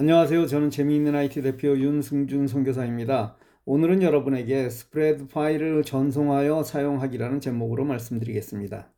안녕하세요. 0.00 0.46
저는 0.46 0.70
재미있는 0.70 1.14
IT 1.14 1.42
대표 1.42 1.78
윤승준 1.78 2.46
선교사입니다. 2.46 3.36
오늘은 3.66 4.00
여러분에게 4.00 4.70
스프레드 4.70 5.26
파일을 5.26 5.82
전송하여 5.82 6.62
사용하기라는 6.62 7.40
제목으로 7.40 7.84
말씀드리겠습니다. 7.84 8.90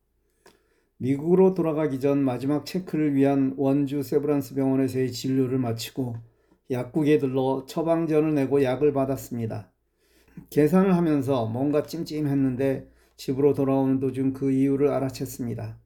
미국으로 0.98 1.54
돌아가기 1.54 1.98
전 1.98 2.22
마지막 2.22 2.64
체크를 2.64 3.16
위한 3.16 3.52
원주 3.56 4.04
세브란스 4.04 4.54
병원에서의 4.54 5.10
진료를 5.10 5.58
마치고 5.58 6.15
약국에 6.71 7.19
들러 7.19 7.64
처방전을 7.66 8.37
내고 8.37 8.62
약을 8.62 8.92
받았습니다. 8.92 9.72
계산을 10.50 10.94
하면서 10.94 11.46
뭔가 11.46 11.82
찜찜했는데 11.82 12.88
집으로 13.16 13.54
돌아오는 13.54 13.98
도중 13.98 14.34
그 14.34 14.53
이유를 14.53 14.90
알아챘습니다. 14.90 15.78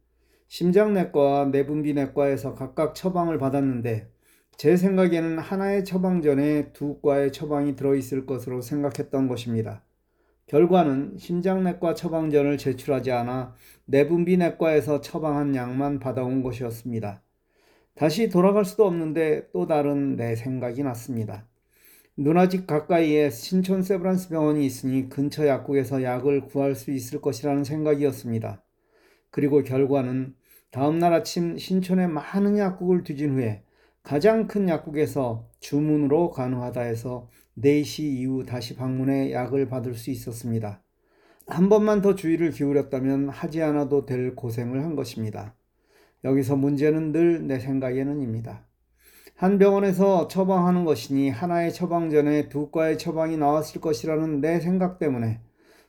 심장내과와 0.48 1.46
내분비내과에서 1.46 2.54
각각 2.54 2.94
처방을 2.94 3.38
받았는데 3.38 4.14
제 4.56 4.74
생각에는 4.74 5.38
하나의 5.38 5.84
처방전에 5.84 6.72
두 6.72 6.98
과의 7.02 7.30
처방이 7.30 7.76
들어있을 7.76 8.24
것으로 8.24 8.62
생각했던 8.62 9.28
것입니다. 9.28 9.82
결과는 10.46 11.18
심장내과 11.18 11.94
처방전을 11.94 12.56
제출하지 12.56 13.12
않아 13.12 13.54
내분비내과에서 13.84 15.02
처방한 15.02 15.54
약만 15.54 15.98
받아온 15.98 16.42
것이었습니다. 16.42 17.20
다시 17.94 18.30
돌아갈 18.30 18.64
수도 18.64 18.86
없는데 18.86 19.48
또 19.52 19.66
다른 19.66 20.16
내 20.16 20.34
생각이 20.36 20.82
났습니다. 20.82 21.46
누나 22.16 22.48
집 22.48 22.66
가까이에 22.66 23.28
신촌 23.28 23.82
세브란스 23.82 24.30
병원이 24.30 24.64
있으니 24.64 25.10
근처 25.10 25.46
약국에서 25.46 26.02
약을 26.02 26.46
구할 26.46 26.74
수 26.74 26.92
있을 26.92 27.20
것이라는 27.20 27.62
생각이었습니다. 27.62 28.62
그리고 29.30 29.62
결과는 29.62 30.34
다음날 30.70 31.12
아침 31.12 31.58
신촌의 31.58 32.08
많은 32.08 32.56
약국을 32.56 33.04
뒤진 33.04 33.34
후에 33.34 33.65
가장 34.06 34.46
큰 34.46 34.68
약국에서 34.68 35.50
주문으로 35.58 36.30
가능하다 36.30 36.80
해서 36.82 37.28
4시 37.58 38.04
이후 38.04 38.46
다시 38.46 38.76
방문해 38.76 39.32
약을 39.32 39.68
받을 39.68 39.94
수 39.96 40.12
있었습니다. 40.12 40.80
한 41.48 41.68
번만 41.68 42.02
더 42.02 42.14
주의를 42.14 42.52
기울였다면 42.52 43.30
하지 43.30 43.62
않아도 43.62 44.06
될 44.06 44.36
고생을 44.36 44.84
한 44.84 44.94
것입니다. 44.94 45.56
여기서 46.22 46.54
문제는 46.54 47.10
늘 47.10 47.48
내 47.48 47.58
생각에는입니다. 47.58 48.68
한 49.34 49.58
병원에서 49.58 50.28
처방하는 50.28 50.84
것이니 50.84 51.30
하나의 51.30 51.72
처방 51.72 52.08
전에 52.08 52.48
두 52.48 52.70
과의 52.70 52.98
처방이 52.98 53.36
나왔을 53.36 53.80
것이라는 53.80 54.40
내 54.40 54.60
생각 54.60 55.00
때문에 55.00 55.40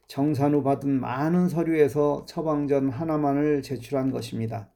정산 0.07 0.55
후 0.55 0.63
받은 0.63 0.89
많은 0.89 1.49
서류에서 1.49 2.25
처방 2.27 2.67
전 2.67 2.89
하나만을 2.89 3.61
제출한 3.61 4.09
것입니다. 4.09 4.71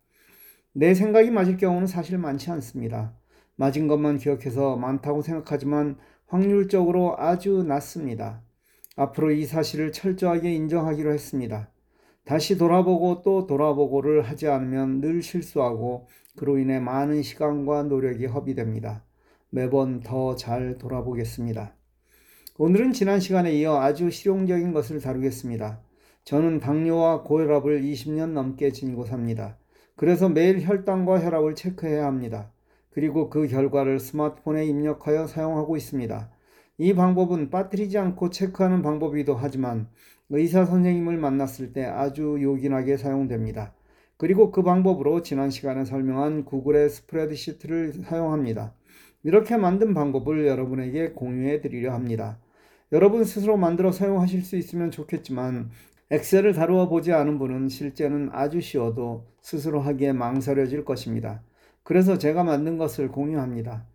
내 0.73 0.93
생각이 0.93 1.31
맞을 1.31 1.57
경우는 1.57 1.87
사실 1.87 2.19
많지 2.19 2.51
않습니다. 2.51 3.15
맞은 3.55 3.87
것만 3.87 4.17
기억해서 4.17 4.75
많다고 4.75 5.21
생각하지만 5.21 5.97
확률적으로 6.27 7.15
아주 7.17 7.63
낮습니다. 7.63 8.41
앞으로 8.95 9.31
이 9.31 9.45
사실을 9.45 9.91
철저하게 9.91 10.53
인정하기로 10.53 11.13
했습니다. 11.13 11.69
다시 12.23 12.57
돌아보고 12.57 13.21
또 13.23 13.47
돌아보고를 13.47 14.21
하지 14.21 14.47
않으면 14.47 15.01
늘 15.01 15.21
실수하고 15.21 16.07
그로 16.37 16.57
인해 16.57 16.79
많은 16.79 17.23
시간과 17.23 17.83
노력이 17.83 18.25
허비됩니다. 18.25 19.03
매번 19.49 19.99
더 19.99 20.35
잘 20.35 20.77
돌아보겠습니다. 20.77 21.75
오늘은 22.57 22.93
지난 22.93 23.19
시간에 23.19 23.51
이어 23.53 23.81
아주 23.81 24.09
실용적인 24.09 24.71
것을 24.71 25.01
다루겠습니다. 25.01 25.81
저는 26.23 26.59
당뇨와 26.59 27.23
고혈압을 27.23 27.81
20년 27.81 28.31
넘게 28.31 28.71
지니고 28.71 29.05
삽니다. 29.05 29.57
그래서 29.95 30.29
매일 30.29 30.61
혈당과 30.61 31.21
혈압을 31.21 31.55
체크해야 31.55 32.05
합니다. 32.05 32.51
그리고 32.91 33.29
그 33.29 33.47
결과를 33.47 33.99
스마트폰에 33.99 34.65
입력하여 34.65 35.27
사용하고 35.27 35.77
있습니다. 35.77 36.29
이 36.77 36.93
방법은 36.93 37.49
빠뜨리지 37.49 37.97
않고 37.97 38.29
체크하는 38.29 38.81
방법이기도 38.81 39.35
하지만 39.35 39.87
의사 40.29 40.65
선생님을 40.65 41.17
만났을 41.17 41.73
때 41.73 41.85
아주 41.85 42.37
요긴하게 42.41 42.97
사용됩니다. 42.97 43.73
그리고 44.17 44.51
그 44.51 44.61
방법으로 44.61 45.23
지난 45.23 45.49
시간에 45.49 45.83
설명한 45.83 46.45
구글의 46.45 46.89
스프레드시트를 46.89 47.93
사용합니다. 48.03 48.73
이렇게 49.23 49.57
만든 49.57 49.93
방법을 49.93 50.47
여러분에게 50.47 51.11
공유해 51.11 51.61
드리려 51.61 51.93
합니다. 51.93 52.39
여러분 52.91 53.23
스스로 53.23 53.57
만들어 53.57 53.91
사용하실 53.91 54.43
수 54.43 54.57
있으면 54.57 54.91
좋겠지만 54.91 55.69
엑셀을 56.11 56.53
다루어 56.53 56.89
보지 56.89 57.13
않은 57.13 57.39
분은 57.39 57.69
실제는 57.69 58.29
아주 58.33 58.59
쉬워도 58.59 59.25
스스로 59.41 59.79
하기에 59.79 60.13
망설여질 60.13 60.83
것입니다. 60.83 61.41
그래서 61.83 62.17
제가 62.17 62.43
만든 62.43 62.77
것을 62.77 63.09
공유합니다. 63.09 63.85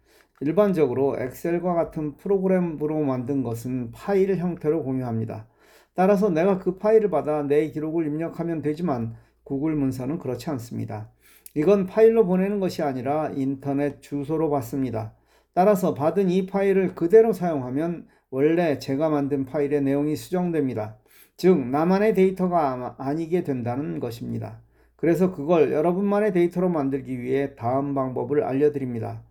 일반적으로 0.40 1.16
엑셀과 1.18 1.74
같은 1.74 2.16
프로그램으로 2.16 3.00
만든 3.00 3.42
것은 3.42 3.90
파일 3.92 4.36
형태로 4.36 4.82
공유합니다. 4.84 5.46
따라서 5.94 6.28
내가 6.28 6.58
그 6.58 6.76
파일을 6.76 7.10
받아 7.10 7.42
내 7.42 7.70
기록을 7.70 8.06
입력하면 8.06 8.60
되지만 8.60 9.14
구글 9.44 9.74
문서는 9.74 10.18
그렇지 10.18 10.50
않습니다. 10.50 11.10
이건 11.54 11.86
파일로 11.86 12.26
보내는 12.26 12.60
것이 12.60 12.82
아니라 12.82 13.30
인터넷 13.34 14.02
주소로 14.02 14.50
받습니다. 14.50 15.14
따라서 15.54 15.94
받은 15.94 16.28
이 16.28 16.44
파일을 16.44 16.94
그대로 16.94 17.32
사용하면 17.32 18.06
원래 18.28 18.78
제가 18.78 19.08
만든 19.08 19.46
파일의 19.46 19.80
내용이 19.80 20.16
수정됩니다. 20.16 20.98
즉, 21.38 21.58
나만의 21.58 22.12
데이터가 22.12 22.96
아니게 22.98 23.42
된다는 23.42 24.00
것입니다. 24.00 24.60
그래서 25.06 25.30
그걸 25.30 25.70
여러분만의 25.70 26.32
데이터로 26.32 26.68
만들기 26.68 27.20
위해 27.20 27.54
다음 27.54 27.94
방법을 27.94 28.42
알려드립니다. 28.42 29.22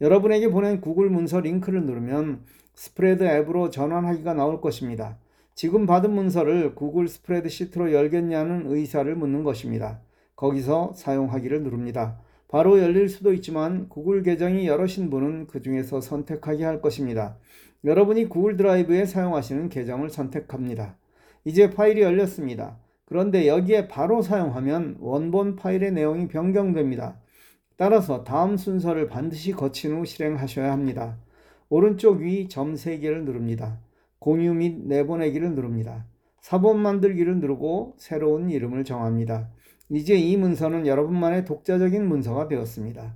여러분에게 0.00 0.48
보낸 0.48 0.80
구글 0.80 1.10
문서 1.10 1.38
링크를 1.38 1.84
누르면 1.84 2.46
스프레드 2.74 3.24
앱으로 3.24 3.68
전환하기가 3.68 4.32
나올 4.32 4.62
것입니다. 4.62 5.18
지금 5.54 5.84
받은 5.84 6.14
문서를 6.14 6.74
구글 6.74 7.08
스프레드 7.08 7.50
시트로 7.50 7.92
열겠냐는 7.92 8.68
의사를 8.68 9.14
묻는 9.14 9.44
것입니다. 9.44 10.00
거기서 10.34 10.94
사용하기를 10.94 11.62
누릅니다. 11.62 12.18
바로 12.48 12.78
열릴 12.78 13.10
수도 13.10 13.34
있지만 13.34 13.90
구글 13.90 14.22
계정이 14.22 14.66
여러신 14.66 15.10
분은 15.10 15.48
그 15.48 15.60
중에서 15.60 16.00
선택하게 16.00 16.64
할 16.64 16.80
것입니다. 16.80 17.36
여러분이 17.84 18.30
구글 18.30 18.56
드라이브에 18.56 19.04
사용하시는 19.04 19.68
계정을 19.68 20.08
선택합니다. 20.08 20.96
이제 21.44 21.68
파일이 21.68 22.00
열렸습니다. 22.00 22.78
그런데 23.08 23.48
여기에 23.48 23.88
바로 23.88 24.20
사용하면 24.20 24.98
원본 25.00 25.56
파일의 25.56 25.92
내용이 25.92 26.28
변경됩니다. 26.28 27.18
따라서 27.78 28.22
다음 28.22 28.58
순서를 28.58 29.08
반드시 29.08 29.52
거친 29.52 29.96
후 29.96 30.04
실행하셔야 30.04 30.70
합니다. 30.70 31.16
오른쪽 31.70 32.18
위 32.18 32.48
점 32.48 32.74
3개를 32.74 33.22
누릅니다. 33.24 33.80
공유 34.18 34.52
및 34.52 34.86
내보내기를 34.86 35.54
누릅니다. 35.54 36.04
사본 36.42 36.80
만들기를 36.80 37.38
누르고 37.38 37.94
새로운 37.96 38.50
이름을 38.50 38.84
정합니다. 38.84 39.48
이제 39.88 40.14
이 40.14 40.36
문서는 40.36 40.86
여러분만의 40.86 41.46
독자적인 41.46 42.06
문서가 42.06 42.46
되었습니다. 42.46 43.14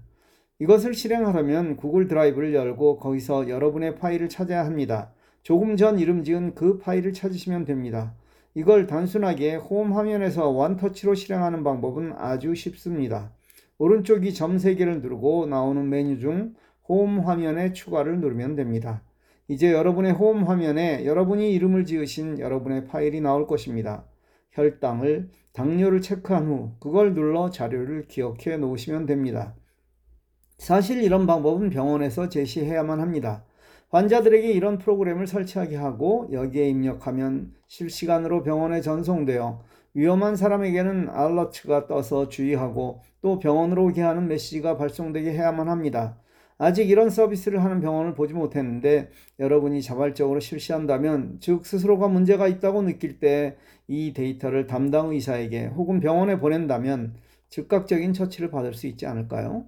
이것을 0.58 0.94
실행하려면 0.94 1.76
구글 1.76 2.08
드라이브를 2.08 2.54
열고 2.54 2.96
거기서 2.98 3.50
여러분의 3.50 3.96
파일을 3.96 4.30
찾아야 4.30 4.64
합니다. 4.64 5.12
조금 5.42 5.76
전 5.76 5.98
이름 5.98 6.24
지은 6.24 6.54
그 6.54 6.78
파일을 6.78 7.12
찾으시면 7.12 7.66
됩니다. 7.66 8.14
이걸 8.54 8.86
단순하게 8.86 9.56
홈 9.56 9.96
화면에서 9.96 10.48
원터치로 10.48 11.14
실행하는 11.14 11.64
방법은 11.64 12.14
아주 12.16 12.54
쉽습니다. 12.54 13.32
오른쪽이 13.78 14.34
점 14.34 14.56
3개를 14.56 15.00
누르고 15.00 15.46
나오는 15.46 15.88
메뉴 15.88 16.18
중 16.18 16.54
홈 16.88 17.20
화면에 17.20 17.72
추가를 17.72 18.20
누르면 18.20 18.56
됩니다. 18.56 19.02
이제 19.48 19.72
여러분의 19.72 20.12
홈 20.12 20.44
화면에 20.44 21.04
여러분이 21.04 21.52
이름을 21.54 21.84
지으신 21.84 22.38
여러분의 22.38 22.86
파일이 22.86 23.20
나올 23.20 23.46
것입니다. 23.46 24.04
혈당을 24.52 25.30
당뇨를 25.52 26.00
체크한 26.00 26.46
후 26.46 26.72
그걸 26.80 27.14
눌러 27.14 27.50
자료를 27.50 28.08
기억해 28.08 28.56
놓으시면 28.58 29.06
됩니다. 29.06 29.54
사실 30.58 31.02
이런 31.02 31.26
방법은 31.26 31.70
병원에서 31.70 32.28
제시해야만 32.28 33.00
합니다. 33.00 33.44
환자들에게 33.92 34.50
이런 34.50 34.78
프로그램을 34.78 35.26
설치하게 35.26 35.76
하고 35.76 36.28
여기에 36.32 36.68
입력하면 36.68 37.52
실시간으로 37.68 38.42
병원에 38.42 38.80
전송되어 38.80 39.62
위험한 39.94 40.36
사람에게는 40.36 41.10
알러트가 41.10 41.86
떠서 41.86 42.28
주의하고 42.28 43.02
또 43.20 43.38
병원으로 43.38 43.84
오게 43.86 44.02
하는 44.02 44.26
메시지가 44.28 44.76
발송되게 44.76 45.32
해야만 45.32 45.68
합니다. 45.68 46.16
아직 46.58 46.88
이런 46.88 47.10
서비스를 47.10 47.62
하는 47.62 47.80
병원을 47.80 48.14
보지 48.14 48.34
못했는데 48.34 49.10
여러분이 49.38 49.82
자발적으로 49.82 50.40
실시한다면 50.40 51.38
즉 51.40 51.66
스스로가 51.66 52.08
문제가 52.08 52.48
있다고 52.48 52.82
느낄 52.82 53.20
때 53.20 53.56
이 53.88 54.12
데이터를 54.14 54.66
담당 54.66 55.10
의사에게 55.10 55.66
혹은 55.66 56.00
병원에 56.00 56.38
보낸다면 56.38 57.14
즉각적인 57.50 58.12
처치를 58.14 58.50
받을 58.50 58.74
수 58.74 58.86
있지 58.86 59.06
않을까요? 59.06 59.66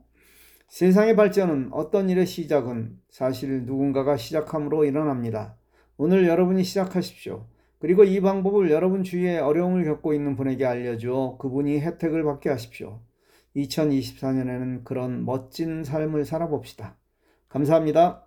세상의 0.68 1.14
발전은 1.16 1.70
어떤 1.72 2.08
일의 2.08 2.26
시작은 2.26 2.98
사실 3.10 3.64
누군가가 3.64 4.16
시작함으로 4.16 4.84
일어납니다. 4.84 5.56
오늘 5.96 6.26
여러분이 6.26 6.64
시작하십시오. 6.64 7.46
그리고 7.78 8.02
이 8.02 8.20
방법을 8.20 8.70
여러분 8.70 9.04
주위에 9.04 9.38
어려움을 9.38 9.84
겪고 9.84 10.14
있는 10.14 10.36
분에게 10.36 10.64
알려주어 10.64 11.36
그분이 11.38 11.80
혜택을 11.80 12.24
받게 12.24 12.48
하십시오. 12.48 13.00
2024년에는 13.56 14.84
그런 14.84 15.24
멋진 15.24 15.84
삶을 15.84 16.24
살아봅시다. 16.24 16.96
감사합니다. 17.48 18.23